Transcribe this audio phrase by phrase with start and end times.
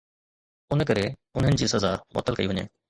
[0.75, 1.05] ان ڪري
[1.37, 2.71] انهن جي سزا معطل ڪئي وڃي.